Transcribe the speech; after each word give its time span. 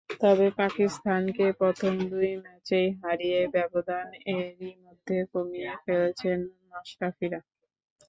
তবে 0.21 0.47
পাকিস্তানকে 0.59 1.45
প্রথম 1.59 1.93
দুই 2.11 2.31
ম্যাচেই 2.43 2.87
হারিয়ে 3.01 3.41
ব্যবধান 3.55 4.05
এরই 4.35 4.71
মধ্যে 4.83 5.17
কমিয়ে 5.31 5.71
ফেলেছেন 5.83 6.39
মাশরাফিরা। 6.69 7.39